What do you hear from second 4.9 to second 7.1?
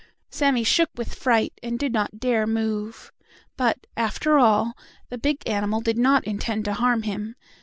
the big animal did not intend to harm